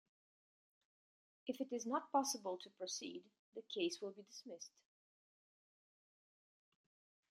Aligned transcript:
If 1.45 1.61
it 1.61 1.71
is 1.71 1.85
not 1.85 2.11
possible 2.11 2.57
to 2.63 2.71
proceed, 2.71 3.23
the 3.53 3.61
case 3.61 3.99
will 4.01 4.09
be 4.13 4.23
dismissed. 4.23 4.71